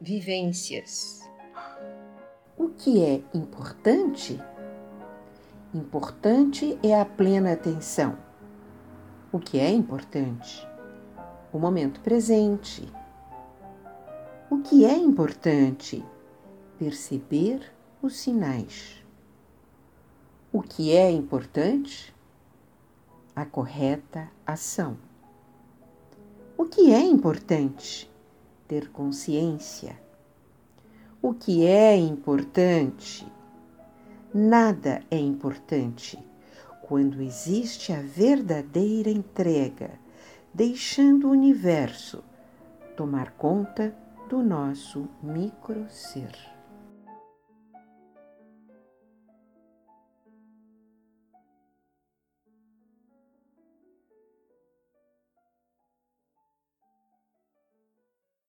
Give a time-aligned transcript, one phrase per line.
[0.00, 1.20] vivências.
[2.56, 4.40] O que é importante?
[5.74, 8.16] Importante é a plena atenção.
[9.30, 10.66] O que é importante?
[11.52, 12.90] O momento presente.
[14.50, 16.02] O que é importante?
[16.78, 17.70] Perceber
[18.00, 19.04] os sinais.
[20.50, 22.14] O que é importante?
[23.36, 24.96] A correta ação.
[26.56, 28.09] O que é importante?
[28.70, 30.00] Ter consciência.
[31.20, 33.26] O que é importante?
[34.32, 36.16] Nada é importante
[36.80, 39.90] quando existe a verdadeira entrega,
[40.54, 42.22] deixando o universo
[42.96, 43.92] tomar conta
[44.28, 46.59] do nosso micro ser.